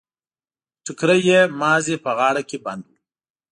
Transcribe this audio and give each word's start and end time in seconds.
ټکری 0.83 1.19
يې 1.27 1.39
مازې 1.59 1.95
په 2.05 2.11
غاړه 2.17 2.41
کې 2.49 2.57
بند 2.65 2.83
و. 2.89 2.91